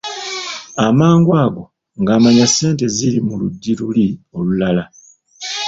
[0.87, 1.63] Amangu ago
[2.01, 4.83] ng'amanya ssente ziri mu luggi luli olulala.